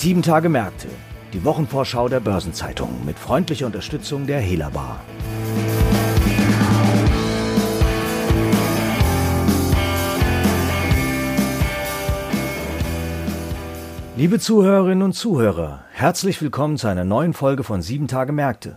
[0.00, 0.86] Sieben Tage Märkte,
[1.32, 5.00] die Wochenvorschau der Börsenzeitung mit freundlicher Unterstützung der Hela Bar.
[14.16, 18.76] Liebe Zuhörerinnen und Zuhörer, herzlich willkommen zu einer neuen Folge von Sieben Tage Märkte.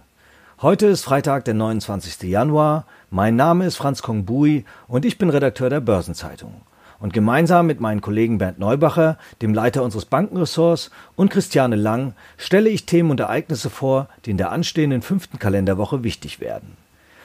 [0.60, 2.24] Heute ist Freitag, der 29.
[2.24, 2.88] Januar.
[3.12, 6.64] Mein Name ist Franz Kongbui und ich bin Redakteur der Börsenzeitung.
[7.02, 12.70] Und gemeinsam mit meinen Kollegen Bernd Neubacher, dem Leiter unseres Bankenressorts, und Christiane Lang stelle
[12.70, 16.78] ich Themen und Ereignisse vor, die in der anstehenden fünften Kalenderwoche wichtig werden.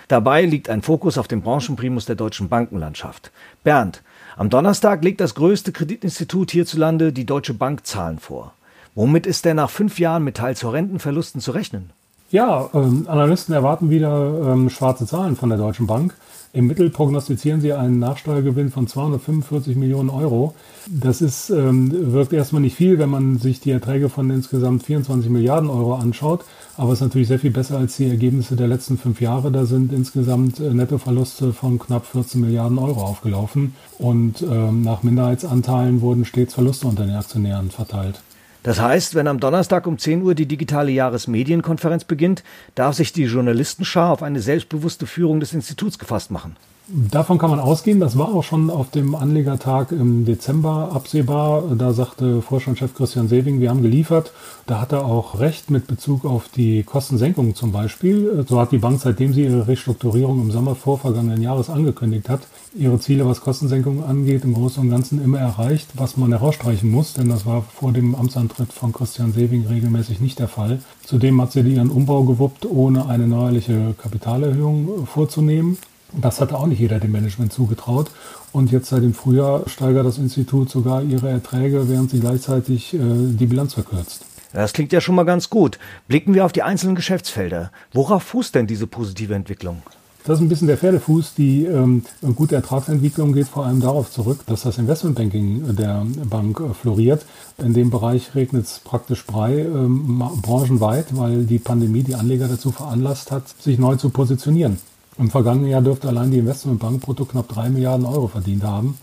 [0.09, 3.31] Dabei liegt ein Fokus auf dem Branchenprimus der deutschen Bankenlandschaft.
[3.65, 4.03] Bernd,
[4.37, 8.55] am Donnerstag legt das größte Kreditinstitut hierzulande die Deutsche Bank Zahlen vor.
[8.95, 11.91] Womit ist denn nach fünf Jahren mit teils horrenden Verlusten zu rechnen?
[12.31, 16.15] Ja, ähm, Analysten erwarten wieder ähm, schwarze Zahlen von der Deutschen Bank.
[16.53, 20.55] Im Mittel prognostizieren sie einen Nachsteuergewinn von 245 Millionen Euro.
[20.87, 25.31] Das ist, ähm, wirkt erstmal nicht viel, wenn man sich die Erträge von insgesamt 24
[25.31, 26.45] Milliarden Euro anschaut.
[26.77, 29.51] Aber es ist natürlich sehr viel besser als die Ergebnisse der letzten fünf Jahre.
[29.51, 33.75] Da sind insgesamt äh, Nettoverluste von knapp 14 Milliarden Euro aufgelaufen.
[33.99, 38.21] Und ähm, nach Minderheitsanteilen wurden stets Verluste unter den Aktionären verteilt.
[38.67, 42.43] Das heißt, wenn am Donnerstag um 10 Uhr die digitale Jahresmedienkonferenz beginnt,
[42.75, 46.57] darf sich die Journalistenschar auf eine selbstbewusste Führung des Instituts gefasst machen.
[46.89, 47.99] Davon kann man ausgehen.
[47.99, 51.65] Das war auch schon auf dem Anlegertag im Dezember absehbar.
[51.77, 54.31] Da sagte Vorstandschef Christian Sewing, wir haben geliefert.
[54.69, 58.47] Da hat er auch recht mit Bezug auf die Kostensenkung zum Beispiel.
[58.49, 62.43] So hat die Bank, seitdem sie ihre Restrukturierung im Sommer vorvergangenen Jahres angekündigt hat,
[62.73, 67.15] ihre Ziele, was Kostensenkung angeht, im Großen und Ganzen immer erreicht, was man herausstreichen muss,
[67.15, 70.79] denn das war vor dem Amtsantritt von Christian Sewing regelmäßig nicht der Fall.
[71.05, 75.79] Zudem hat sie ihren Umbau gewuppt, ohne eine neuerliche Kapitalerhöhung vorzunehmen.
[76.13, 78.11] Das hatte auch nicht jeder dem Management zugetraut.
[78.53, 82.99] Und jetzt seit dem Frühjahr steigert das Institut sogar ihre Erträge, während sie gleichzeitig äh,
[82.99, 84.25] die Bilanz verkürzt.
[84.53, 85.79] Das klingt ja schon mal ganz gut.
[86.09, 87.71] Blicken wir auf die einzelnen Geschäftsfelder.
[87.93, 89.83] Worauf fußt denn diese positive Entwicklung?
[90.25, 91.35] Das ist ein bisschen der Pferdefuß.
[91.35, 92.03] Die ähm,
[92.35, 97.25] gute Ertragsentwicklung geht vor allem darauf zurück, dass das Investmentbanking der Bank äh, floriert.
[97.59, 102.73] In dem Bereich regnet es praktisch frei, ähm, branchenweit, weil die Pandemie die Anleger dazu
[102.73, 104.79] veranlasst hat, sich neu zu positionieren.
[105.19, 108.99] Im vergangenen Jahr dürfte allein die Investmentbank brutto knapp drei Milliarden Euro verdient haben.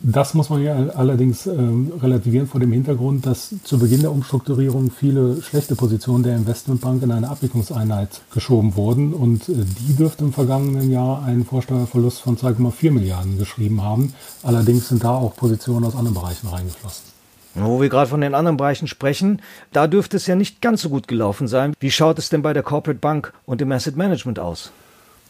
[0.00, 1.52] Das muss man ja allerdings äh,
[2.02, 7.10] relativieren vor dem Hintergrund, dass zu Beginn der Umstrukturierung viele schlechte Positionen der Investmentbank in
[7.10, 12.90] eine Abwicklungseinheit geschoben wurden und äh, die dürfte im vergangenen Jahr einen Vorsteuerverlust von 2,4
[12.90, 14.12] Milliarden geschrieben haben.
[14.42, 17.04] Allerdings sind da auch Positionen aus anderen Bereichen reingeflossen.
[17.54, 19.40] Wo wir gerade von den anderen Bereichen sprechen,
[19.72, 21.72] da dürfte es ja nicht ganz so gut gelaufen sein.
[21.80, 24.72] Wie schaut es denn bei der Corporate Bank und dem Asset Management aus?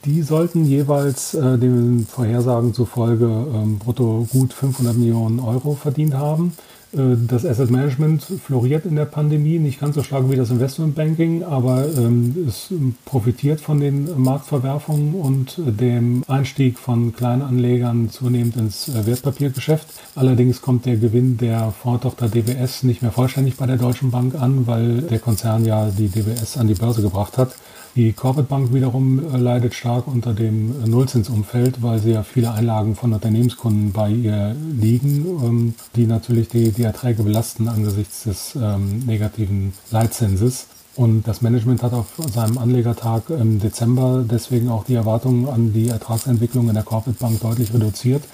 [0.06, 6.52] Die sollten jeweils äh, den Vorhersagen zufolge ähm, brutto gut 500 Millionen Euro verdient haben.
[6.92, 11.42] Äh, das Asset Management floriert in der Pandemie, nicht ganz so stark wie das Investmentbanking,
[11.42, 12.72] aber ähm, es
[13.04, 19.88] profitiert von den Marktverwerfungen und dem Einstieg von Kleinanlegern zunehmend ins äh, Wertpapiergeschäft.
[20.14, 24.68] Allerdings kommt der Gewinn der Vortochter DWS nicht mehr vollständig bei der Deutschen Bank an,
[24.68, 27.56] weil der Konzern ja die DWS an die Börse gebracht hat.
[27.96, 32.94] Die Corporate Bank wiederum äh, leidet stark unter dem Nullzinsumfeld, weil sie ja viele Einlagen
[32.94, 38.98] von Unternehmenskunden bei ihr liegen, ähm, die natürlich die, die Erträge belasten angesichts des ähm,
[39.06, 40.66] negativen Leitzinses.
[40.94, 45.88] Und das Management hat auf seinem Anlegertag im Dezember deswegen auch die Erwartungen an die
[45.88, 48.24] Ertragsentwicklung in der Corporate Bank deutlich reduziert.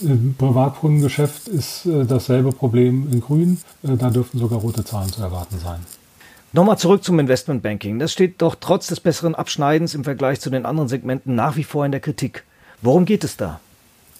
[0.00, 3.58] Im Privatkundengeschäft ist äh, dasselbe Problem in Grün.
[3.82, 5.99] Äh, da dürften sogar rote Zahlen zu erwarten sein.
[6.52, 8.00] Nochmal zurück zum Investmentbanking.
[8.00, 11.62] Das steht doch trotz des besseren Abschneidens im Vergleich zu den anderen Segmenten nach wie
[11.62, 12.42] vor in der Kritik.
[12.82, 13.60] Worum geht es da?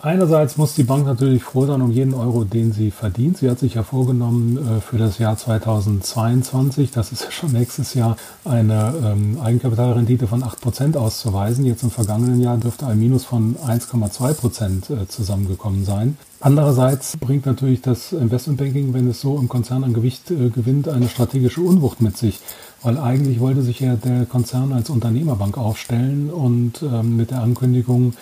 [0.03, 3.37] Einerseits muss die Bank natürlich froh sein um jeden Euro, den sie verdient.
[3.37, 7.93] Sie hat sich ja vorgenommen, äh, für das Jahr 2022, das ist ja schon nächstes
[7.93, 8.16] Jahr,
[8.47, 11.66] eine ähm, Eigenkapitalrendite von 8% auszuweisen.
[11.66, 16.17] Jetzt im vergangenen Jahr dürfte ein Minus von 1,2% äh, zusammengekommen sein.
[16.41, 21.11] Andererseits bringt natürlich das Investmentbanking, wenn es so im Konzern an Gewicht äh, gewinnt, eine
[21.11, 22.41] strategische Unwucht mit sich.
[22.82, 28.14] Weil eigentlich wollte sich ja der Konzern als Unternehmerbank aufstellen und ähm, mit der Ankündigung,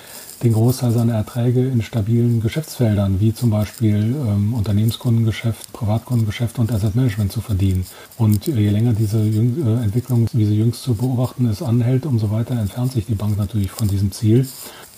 [0.43, 6.95] den Großteil seiner Erträge in stabilen Geschäftsfeldern, wie zum Beispiel ähm, Unternehmenskundengeschäft, Privatkundengeschäft und Asset
[6.95, 7.85] Management zu verdienen.
[8.17, 12.31] Und je länger diese Jüng äh, Entwicklung, wie sie jüngst zu beobachten ist, anhält, umso
[12.31, 14.47] weiter entfernt sich die Bank natürlich von diesem Ziel.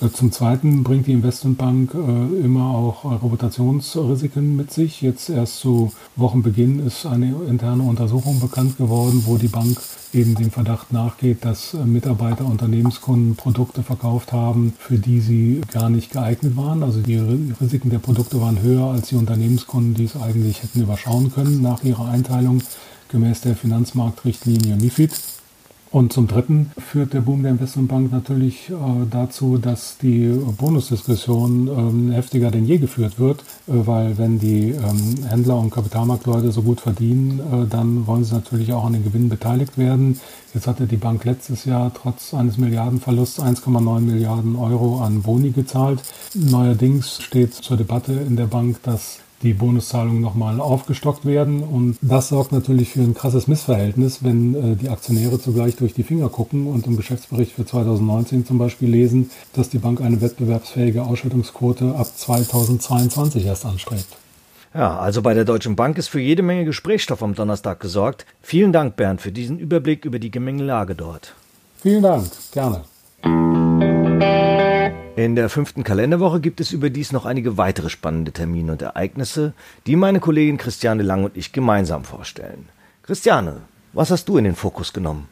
[0.00, 5.02] Äh, zum Zweiten bringt die Investmentbank äh, immer auch Reputationsrisiken mit sich.
[5.02, 9.80] Jetzt erst zu Wochenbeginn ist eine interne Untersuchung bekannt geworden, wo die Bank
[10.12, 16.10] eben dem Verdacht nachgeht, dass Mitarbeiter Unternehmenskunden Produkte verkauft haben, für die sie gar nicht
[16.10, 16.82] geeignet waren.
[16.82, 17.16] Also die
[17.60, 21.84] Risiken der Produkte waren höher als die Unternehmenskunden, die es eigentlich hätten überschauen können nach
[21.84, 22.60] ihrer Einteilung
[23.08, 25.39] gemäß der Finanzmarktrichtlinie MIFID.
[25.92, 28.74] Und zum Dritten führt der Boom der Investmentbank natürlich äh,
[29.10, 35.24] dazu, dass die Bonusdiskussion ähm, heftiger denn je geführt wird, äh, weil wenn die ähm,
[35.28, 39.28] Händler und Kapitalmarktleute so gut verdienen, äh, dann wollen sie natürlich auch an den Gewinnen
[39.28, 40.20] beteiligt werden.
[40.54, 46.02] Jetzt hatte die Bank letztes Jahr trotz eines Milliardenverlusts 1,9 Milliarden Euro an Boni gezahlt.
[46.34, 51.62] Neuerdings steht zur Debatte in der Bank, dass die Bonuszahlungen nochmal aufgestockt werden.
[51.62, 56.02] Und das sorgt natürlich für ein krasses Missverhältnis, wenn äh, die Aktionäre zugleich durch die
[56.02, 61.02] Finger gucken und im Geschäftsbericht für 2019 zum Beispiel lesen, dass die Bank eine wettbewerbsfähige
[61.04, 64.16] Ausschüttungsquote ab 2022 erst anstrebt.
[64.72, 68.24] Ja, also bei der Deutschen Bank ist für jede Menge Gesprächsstoff am Donnerstag gesorgt.
[68.40, 71.34] Vielen Dank, Bernd, für diesen Überblick über die Gemengelage dort.
[71.82, 72.84] Vielen Dank, gerne.
[75.20, 79.52] In der fünften Kalenderwoche gibt es überdies noch einige weitere spannende Termine und Ereignisse,
[79.86, 82.70] die meine Kollegin Christiane Lang und ich gemeinsam vorstellen.
[83.02, 83.56] Christiane,
[83.92, 85.28] was hast du in den Fokus genommen?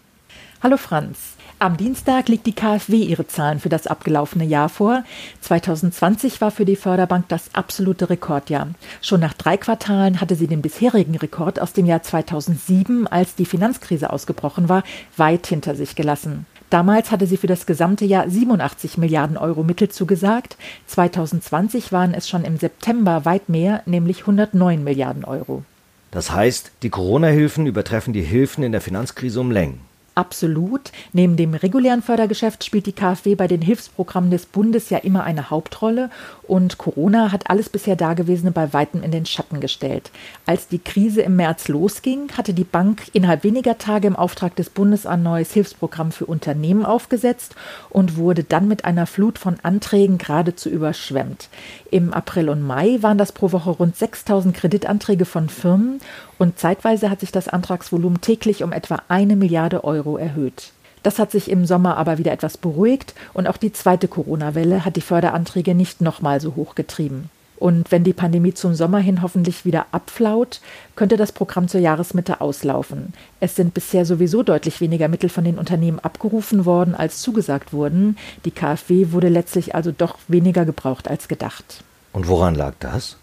[0.62, 1.36] Hallo Franz.
[1.58, 5.04] Am Dienstag legt die KfW ihre Zahlen für das abgelaufene Jahr vor.
[5.40, 8.68] 2020 war für die Förderbank das absolute Rekordjahr.
[9.00, 13.46] Schon nach drei Quartalen hatte sie den bisherigen Rekord aus dem Jahr 2007, als die
[13.46, 14.82] Finanzkrise ausgebrochen war,
[15.16, 16.44] weit hinter sich gelassen.
[16.70, 20.56] Damals hatte sie für das gesamte Jahr 87 Milliarden Euro Mittel zugesagt.
[20.86, 25.62] 2020 waren es schon im September weit mehr, nämlich 109 Milliarden Euro.
[26.10, 29.87] Das heißt, die Corona-Hilfen übertreffen die Hilfen in der Finanzkrise um Längen.
[30.18, 30.90] Absolut.
[31.12, 35.48] Neben dem regulären Fördergeschäft spielt die KfW bei den Hilfsprogrammen des Bundes ja immer eine
[35.48, 36.10] Hauptrolle
[36.42, 40.10] und Corona hat alles bisher Dagewesene bei weitem in den Schatten gestellt.
[40.44, 44.70] Als die Krise im März losging, hatte die Bank innerhalb weniger Tage im Auftrag des
[44.70, 47.54] Bundes ein neues Hilfsprogramm für Unternehmen aufgesetzt
[47.88, 51.48] und wurde dann mit einer Flut von Anträgen geradezu überschwemmt.
[51.92, 56.00] Im April und Mai waren das pro Woche rund 6000 Kreditanträge von Firmen
[56.38, 60.72] und zeitweise hat sich das Antragsvolumen täglich um etwa eine Milliarde Euro erhöht.
[61.02, 64.96] Das hat sich im Sommer aber wieder etwas beruhigt und auch die zweite Corona-Welle hat
[64.96, 67.30] die Förderanträge nicht nochmal so hoch getrieben.
[67.58, 70.60] Und wenn die Pandemie zum Sommer hin hoffentlich wieder abflaut,
[70.94, 73.12] könnte das Programm zur Jahresmitte auslaufen.
[73.40, 78.16] Es sind bisher sowieso deutlich weniger Mittel von den Unternehmen abgerufen worden, als zugesagt wurden.
[78.44, 81.82] Die KfW wurde letztlich also doch weniger gebraucht als gedacht.
[82.12, 83.16] Und woran lag das?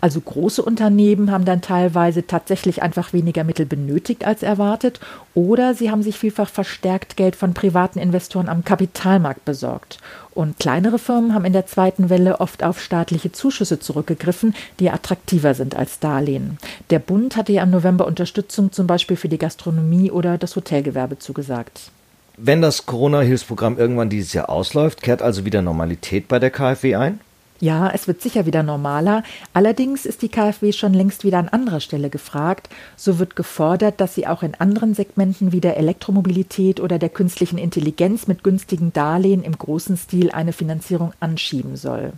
[0.00, 5.00] Also große Unternehmen haben dann teilweise tatsächlich einfach weniger Mittel benötigt als erwartet
[5.34, 9.98] oder sie haben sich vielfach verstärkt Geld von privaten Investoren am Kapitalmarkt besorgt.
[10.34, 15.54] Und kleinere Firmen haben in der zweiten Welle oft auf staatliche Zuschüsse zurückgegriffen, die attraktiver
[15.54, 16.58] sind als Darlehen.
[16.90, 21.18] Der Bund hatte ja im November Unterstützung zum Beispiel für die Gastronomie oder das Hotelgewerbe
[21.18, 21.90] zugesagt.
[22.36, 27.18] Wenn das Corona-Hilfsprogramm irgendwann dieses Jahr ausläuft, kehrt also wieder Normalität bei der KfW ein?
[27.60, 29.24] Ja, es wird sicher wieder normaler.
[29.52, 32.68] Allerdings ist die KfW schon längst wieder an anderer Stelle gefragt.
[32.96, 37.58] So wird gefordert, dass sie auch in anderen Segmenten wie der Elektromobilität oder der künstlichen
[37.58, 42.12] Intelligenz mit günstigen Darlehen im großen Stil eine Finanzierung anschieben soll.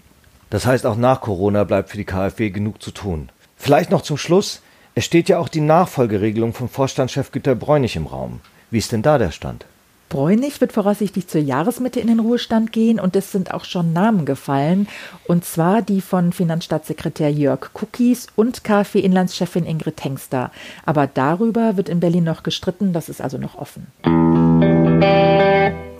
[0.51, 3.31] Das heißt, auch nach Corona bleibt für die KfW genug zu tun.
[3.57, 4.61] Vielleicht noch zum Schluss.
[4.95, 8.41] Es steht ja auch die Nachfolgeregelung von Vorstandschef Günter Bräunig im Raum.
[8.71, 9.65] Wie ist denn da der Stand?
[10.11, 14.27] Bräunig wird voraussichtlich zur Jahresmitte in den Ruhestand gehen und es sind auch schon Namen
[14.27, 14.89] gefallen.
[15.29, 20.51] Und zwar die von Finanzstaatssekretär Jörg Cookies und KfW-Inlandschefin Ingrid Hengster.
[20.84, 23.87] Aber darüber wird in Berlin noch gestritten, das ist also noch offen.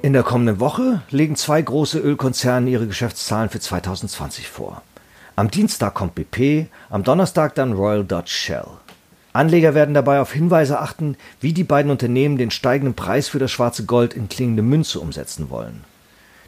[0.03, 4.83] In der kommenden Woche legen zwei große Ölkonzerne ihre Geschäftszahlen für 2020 vor.
[5.37, 8.67] Am Dienstag kommt BP, am Donnerstag dann Royal Dutch Shell.
[9.33, 13.51] Anleger werden dabei auf Hinweise achten, wie die beiden Unternehmen den steigenden Preis für das
[13.51, 15.85] schwarze Gold in klingende Münze umsetzen wollen.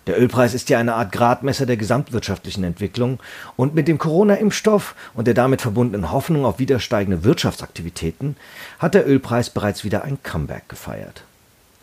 [0.09, 3.21] Der Ölpreis ist ja eine Art Gradmesser der gesamtwirtschaftlichen Entwicklung
[3.55, 8.37] und mit dem Corona-Impfstoff und der damit verbundenen Hoffnung auf wieder steigende Wirtschaftsaktivitäten
[8.81, 11.23] hat der Ölpreis bereits wieder ein Comeback gefeiert.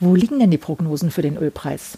[0.02, 1.98] Wo liegen denn die Prognosen für den Ölpreis?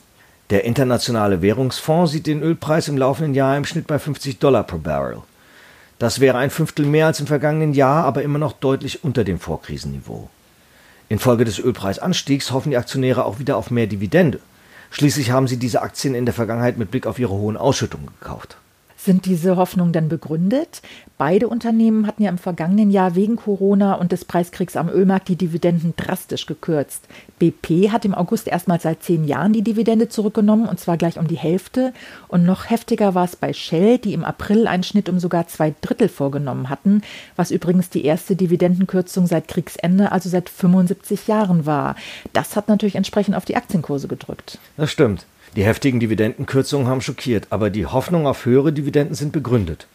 [0.51, 4.77] Der Internationale Währungsfonds sieht den Ölpreis im laufenden Jahr im Schnitt bei 50 Dollar pro
[4.77, 5.21] Barrel.
[6.01, 9.39] Das wäre ein Fünftel mehr als im vergangenen Jahr, aber immer noch deutlich unter dem
[9.39, 10.31] Vorkrisenniveau.
[11.09, 14.39] Infolge des Ölpreisanstiegs hoffen die Aktionäre auch wieder auf mehr Dividende.
[14.89, 18.57] Schließlich haben sie diese Aktien in der Vergangenheit mit Blick auf ihre hohen Ausschüttungen gekauft.
[19.03, 20.83] Sind diese Hoffnungen denn begründet?
[21.17, 25.35] Beide Unternehmen hatten ja im vergangenen Jahr wegen Corona und des Preiskriegs am Ölmarkt die
[25.35, 27.07] Dividenden drastisch gekürzt.
[27.39, 31.27] BP hat im August erstmals seit zehn Jahren die Dividende zurückgenommen und zwar gleich um
[31.27, 31.93] die Hälfte.
[32.27, 35.73] Und noch heftiger war es bei Shell, die im April einen Schnitt um sogar zwei
[35.81, 37.01] Drittel vorgenommen hatten,
[37.35, 41.95] was übrigens die erste Dividendenkürzung seit Kriegsende, also seit 75 Jahren war.
[42.33, 44.59] Das hat natürlich entsprechend auf die Aktienkurse gedrückt.
[44.77, 45.25] Das stimmt.
[45.55, 49.87] Die heftigen Dividendenkürzungen haben schockiert, aber die Hoffnung auf höhere Dividenden sind begründet.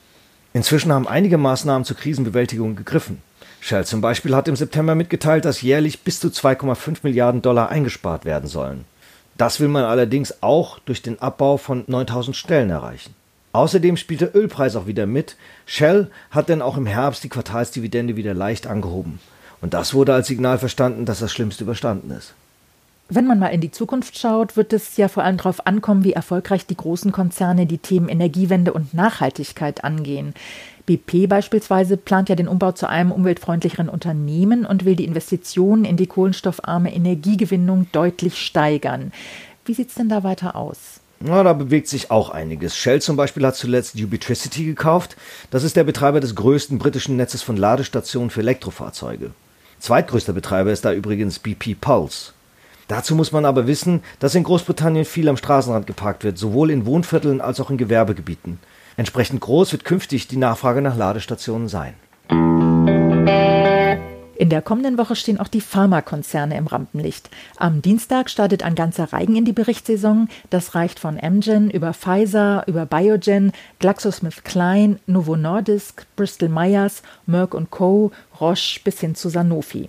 [0.53, 3.23] Inzwischen haben einige Maßnahmen zur Krisenbewältigung gegriffen.
[3.61, 8.25] Shell zum Beispiel hat im September mitgeteilt, dass jährlich bis zu 2,5 Milliarden Dollar eingespart
[8.25, 8.85] werden sollen.
[9.37, 13.15] Das will man allerdings auch durch den Abbau von 9000 Stellen erreichen.
[13.53, 15.37] Außerdem spielt der Ölpreis auch wieder mit.
[15.65, 19.19] Shell hat denn auch im Herbst die Quartalsdividende wieder leicht angehoben.
[19.61, 22.35] Und das wurde als Signal verstanden, dass das Schlimmste überstanden ist.
[23.09, 26.13] Wenn man mal in die Zukunft schaut, wird es ja vor allem darauf ankommen, wie
[26.13, 30.35] erfolgreich die großen Konzerne die Themen Energiewende und Nachhaltigkeit angehen.
[30.87, 35.97] BP beispielsweise plant ja den Umbau zu einem umweltfreundlicheren Unternehmen und will die Investitionen in
[35.97, 39.13] die kohlenstoffarme Energiegewinnung deutlich steigern.
[39.65, 41.01] Wie sieht es denn da weiter aus?
[41.21, 42.77] Na, da bewegt sich auch einiges.
[42.77, 45.17] Shell zum Beispiel hat zuletzt Ubitricity gekauft.
[45.51, 49.31] Das ist der Betreiber des größten britischen Netzes von Ladestationen für Elektrofahrzeuge.
[49.79, 52.33] Zweitgrößter Betreiber ist da übrigens BP Pulse.
[52.89, 56.87] Dazu muss man aber wissen, dass in Großbritannien viel am Straßenrand geparkt wird, sowohl in
[56.87, 58.59] Wohnvierteln als auch in Gewerbegebieten.
[58.97, 61.95] Entsprechend groß wird künftig die Nachfrage nach Ladestationen sein.
[64.39, 67.31] In der kommenden Woche stehen auch die Pharmakonzerne im Rampenlicht.
[67.57, 70.29] Am Dienstag startet ein ganzer Reigen in die Berichtssaison.
[70.51, 78.13] Das reicht von Amgen über Pfizer, über Biogen, GlaxoSmithKline, Novo Nordisk, Bristol Myers, Merck Co.,
[78.39, 79.89] Roche bis hin zu Sanofi.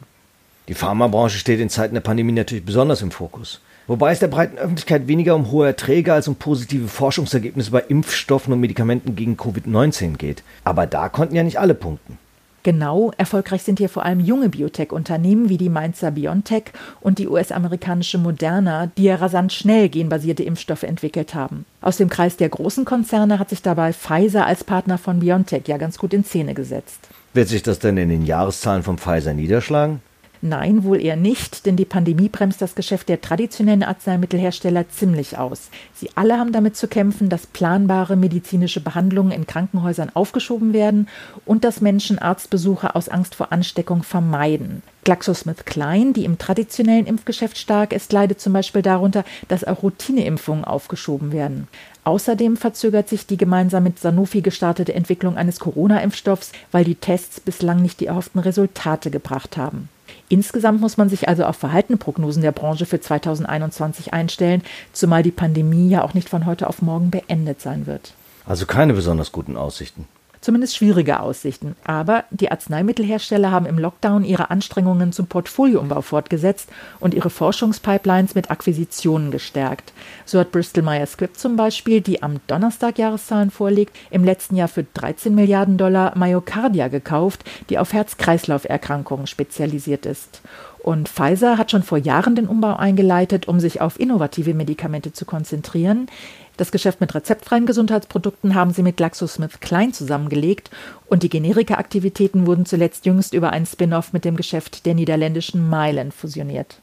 [0.67, 3.61] Die Pharmabranche steht in Zeiten der Pandemie natürlich besonders im Fokus.
[3.87, 8.51] Wobei es der breiten Öffentlichkeit weniger um hohe Erträge als um positive Forschungsergebnisse bei Impfstoffen
[8.51, 10.43] und Medikamenten gegen Covid-19 geht.
[10.65, 12.17] Aber da konnten ja nicht alle punkten.
[12.63, 16.63] Genau, erfolgreich sind hier vor allem junge Biotech-Unternehmen wie die Mainzer BioNTech
[16.99, 21.65] und die US-amerikanische Moderna, die ja rasant schnell genbasierte Impfstoffe entwickelt haben.
[21.79, 25.77] Aus dem Kreis der großen Konzerne hat sich dabei Pfizer als Partner von BioNTech ja
[25.77, 27.07] ganz gut in Szene gesetzt.
[27.33, 30.01] Wird sich das denn in den Jahreszahlen von Pfizer niederschlagen?
[30.41, 35.69] Nein, wohl eher nicht, denn die Pandemie bremst das Geschäft der traditionellen Arzneimittelhersteller ziemlich aus.
[35.95, 41.07] Sie alle haben damit zu kämpfen, dass planbare medizinische Behandlungen in Krankenhäusern aufgeschoben werden
[41.45, 44.83] und dass Menschen Arztbesuche aus Angst vor Ansteckung vermeiden.
[45.05, 51.31] GlaxoSmithKline, die im traditionellen Impfgeschäft stark ist, leidet zum Beispiel darunter, dass auch Routineimpfungen aufgeschoben
[51.31, 51.67] werden.
[52.03, 57.81] Außerdem verzögert sich die gemeinsam mit Sanofi gestartete Entwicklung eines Corona-Impfstoffs, weil die Tests bislang
[57.81, 59.89] nicht die erhofften Resultate gebracht haben.
[60.29, 65.31] Insgesamt muss man sich also auf verhaltene Prognosen der Branche für 2021 einstellen, zumal die
[65.31, 68.13] Pandemie ja auch nicht von heute auf morgen beendet sein wird.
[68.45, 70.07] Also keine besonders guten Aussichten
[70.41, 71.75] zumindest schwierige Aussichten.
[71.83, 78.51] Aber die Arzneimittelhersteller haben im Lockdown ihre Anstrengungen zum Portfolioumbau fortgesetzt und ihre Forschungspipelines mit
[78.51, 79.93] Akquisitionen gestärkt.
[80.25, 84.67] So hat Bristol Myers Squibb zum Beispiel, die am Donnerstag Jahreszahlen vorlegt, im letzten Jahr
[84.67, 90.41] für 13 Milliarden Dollar Myocardia gekauft, die auf Herz-Kreislauf-Erkrankungen spezialisiert ist.
[90.87, 95.25] Und Pfizer hat schon vor Jahren den Umbau eingeleitet, um sich auf innovative Medikamente zu
[95.25, 96.07] konzentrieren.
[96.57, 100.71] Das Geschäft mit rezeptfreien Gesundheitsprodukten haben sie mit GlaxoSmithKline zusammengelegt
[101.05, 106.11] und die Generika-Aktivitäten wurden zuletzt jüngst über einen Spin-off mit dem Geschäft der niederländischen Mylan
[106.11, 106.81] fusioniert.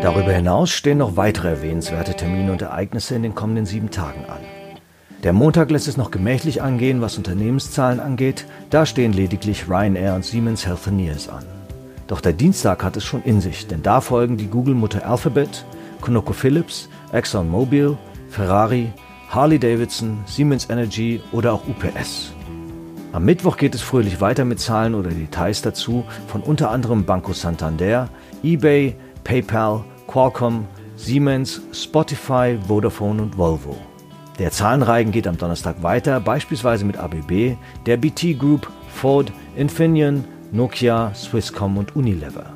[0.00, 4.40] Darüber hinaus stehen noch weitere erwähnenswerte Termine und Ereignisse in den kommenden sieben Tagen an.
[5.24, 8.46] Der Montag lässt es noch gemächlich angehen, was Unternehmenszahlen angeht.
[8.70, 11.44] Da stehen lediglich Ryanair und Siemens Healthineers an.
[12.06, 15.64] Doch der Dienstag hat es schon in sich, denn da folgen die Google-Mutter Alphabet,
[16.02, 17.96] ConocoPhillips, ExxonMobil,
[18.28, 18.92] Ferrari,
[19.30, 22.34] Harley-Davidson, Siemens Energy oder auch UPS.
[23.12, 27.32] Am Mittwoch geht es fröhlich weiter mit Zahlen oder Details dazu von unter anderem Banco
[27.32, 28.08] Santander,
[28.42, 28.94] eBay,
[29.24, 30.66] PayPal, Qualcomm,
[30.96, 33.76] Siemens, Spotify, Vodafone und Volvo.
[34.38, 37.56] Der Zahlenreigen geht am Donnerstag weiter, beispielsweise mit ABB,
[37.86, 42.46] der BT Group, Ford, Infineon, Nokia, Swisscom und Unilever.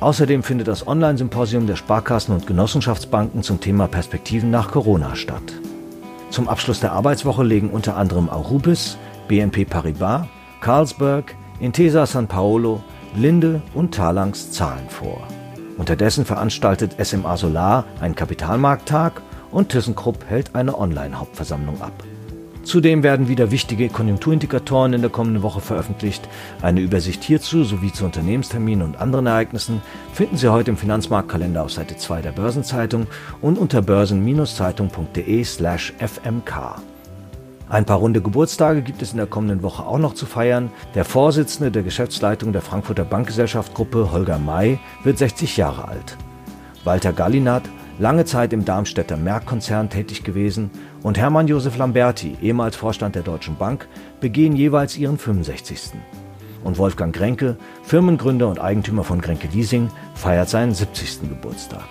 [0.00, 5.42] Außerdem findet das Online-Symposium der Sparkassen und Genossenschaftsbanken zum Thema Perspektiven nach Corona statt.
[6.30, 8.96] Zum Abschluss der Arbeitswoche legen unter anderem Aurubis,
[9.28, 10.26] BNP Paribas,
[10.62, 12.82] Carlsberg, Intesa San Paolo,
[13.14, 15.20] Linde und Talangs Zahlen vor.
[15.76, 21.92] Unterdessen veranstaltet SMA Solar einen Kapitalmarkttag und ThyssenKrupp hält eine Online-Hauptversammlung ab.
[22.62, 26.28] Zudem werden wieder wichtige Konjunkturindikatoren in der kommenden Woche veröffentlicht.
[26.60, 31.72] Eine Übersicht hierzu sowie zu Unternehmensterminen und anderen Ereignissen finden Sie heute im Finanzmarktkalender auf
[31.72, 33.06] Seite 2 der Börsenzeitung
[33.40, 36.82] und unter börsen-zeitung.de/fmk.
[37.70, 40.72] Ein paar runde Geburtstage gibt es in der kommenden Woche auch noch zu feiern.
[40.96, 46.16] Der Vorsitzende der Geschäftsleitung der Frankfurter Bankgesellschaft Gruppe, Holger May, wird 60 Jahre alt.
[46.82, 47.62] Walter Gallinat,
[48.00, 50.70] lange Zeit im Darmstädter Merck-Konzern tätig gewesen,
[51.02, 53.86] und Hermann Josef Lamberti, ehemals Vorstand der Deutschen Bank,
[54.20, 55.92] begehen jeweils ihren 65.
[56.64, 61.28] Und Wolfgang Grenke, Firmengründer und Eigentümer von Grenke Leasing, feiert seinen 70.
[61.28, 61.86] Geburtstag.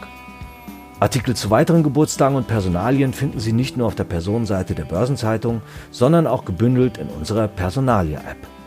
[1.00, 5.62] Artikel zu weiteren Geburtstagen und Personalien finden Sie nicht nur auf der Personenseite der Börsenzeitung,
[5.92, 8.59] sondern auch gebündelt in unserer Personalia-App.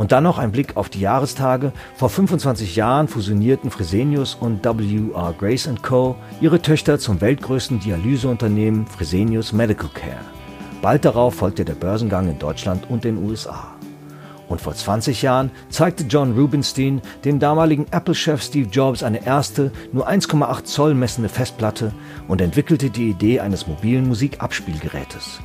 [0.00, 1.74] Und dann noch ein Blick auf die Jahrestage.
[1.94, 5.34] Vor 25 Jahren fusionierten Fresenius und W.R.
[5.38, 6.16] Grace Co.
[6.40, 10.24] ihre Töchter zum weltgrößten Dialyseunternehmen Fresenius Medical Care.
[10.80, 13.74] Bald darauf folgte der Börsengang in Deutschland und den USA.
[14.48, 20.08] Und vor 20 Jahren zeigte John Rubinstein dem damaligen Apple-Chef Steve Jobs eine erste, nur
[20.08, 21.92] 1,8 Zoll messende Festplatte
[22.26, 25.40] und entwickelte die Idee eines mobilen Musikabspielgerätes.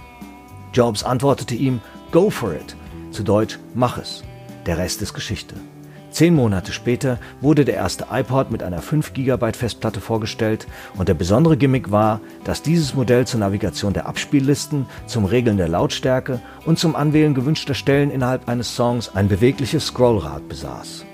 [0.71, 1.81] Jobs antwortete ihm,
[2.13, 2.77] Go for it,
[3.11, 4.23] zu Deutsch, mach es.
[4.65, 5.55] Der Rest ist Geschichte.
[6.09, 11.13] Zehn Monate später wurde der erste iPod mit einer 5 GB Festplatte vorgestellt und der
[11.13, 16.79] besondere Gimmick war, dass dieses Modell zur Navigation der Abspiellisten, zum Regeln der Lautstärke und
[16.79, 21.05] zum Anwählen gewünschter Stellen innerhalb eines Songs ein bewegliches Scrollrad besaß.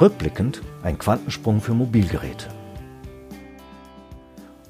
[0.00, 2.46] Rückblickend ein Quantensprung für Mobilgeräte.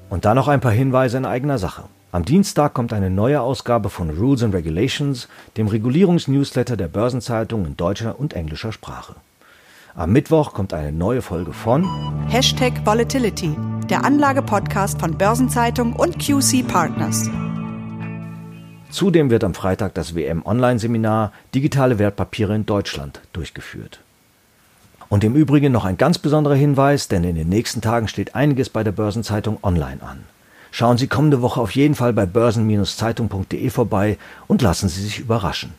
[0.09, 1.83] Und dann noch ein paar Hinweise in eigener Sache.
[2.09, 7.75] Am Dienstag kommt eine neue Ausgabe von Rules and Regulations, dem Regulierungsnewsletter der Börsenzeitung in
[7.75, 9.15] deutscher und englischer Sprache.
[9.93, 11.85] Am Mittwoch kommt eine neue Folge von
[12.29, 13.57] Hashtag Volatility,
[13.89, 17.29] der Anlage-Podcast von Börsenzeitung und QC Partners.
[18.89, 23.99] Zudem wird am Freitag das WM-Online-Seminar Digitale Wertpapiere in Deutschland durchgeführt.
[25.09, 28.69] Und im Übrigen noch ein ganz besonderer Hinweis, denn in den nächsten Tagen steht einiges
[28.69, 30.23] bei der Börsenzeitung online an.
[30.71, 35.73] Schauen Sie kommende Woche auf jeden Fall bei börsen-zeitung.de vorbei und lassen Sie sich überraschen.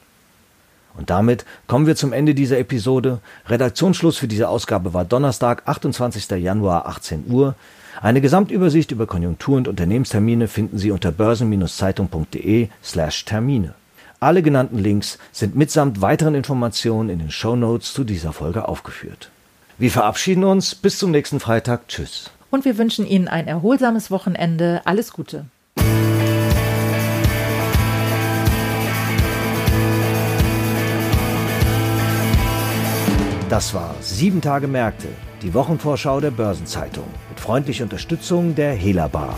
[0.96, 3.20] Und damit kommen wir zum Ende dieser Episode.
[3.46, 6.28] Redaktionsschluss für diese Ausgabe war Donnerstag, 28.
[6.42, 7.54] Januar, 18 Uhr.
[8.00, 13.74] Eine Gesamtübersicht über Konjunktur- und Unternehmenstermine finden Sie unter börsen-zeitung.de slash Termine.
[14.20, 19.30] Alle genannten Links sind mitsamt weiteren Informationen in den Show Notes zu dieser Folge aufgeführt.
[19.78, 20.74] Wir verabschieden uns.
[20.74, 21.86] Bis zum nächsten Freitag.
[21.86, 24.82] Tschüss und wir wünschen Ihnen ein erholsames Wochenende.
[24.84, 25.46] Alles Gute.
[33.48, 35.08] Das war Sieben Tage Märkte,
[35.42, 39.34] die Wochenvorschau der Börsenzeitung mit freundlicher Unterstützung der Hela Bar.